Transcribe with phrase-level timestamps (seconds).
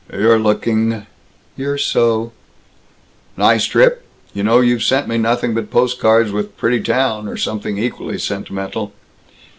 [0.11, 1.05] "You're looking"
[1.55, 2.31] "You're so"
[3.37, 4.03] "Nice trip?
[4.33, 8.93] You know you've sent me nothing but postcards with 'Pretty town,' or something equally sentimental."